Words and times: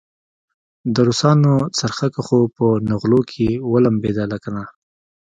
د 0.93 0.95
روسانو 1.07 1.53
څرخکه 1.79 2.21
خو 2.27 2.39
په 2.57 2.65
نغلو 2.89 3.19
کې 3.31 3.49
ولمبېدله 3.71 4.37
کنه. 4.43 4.63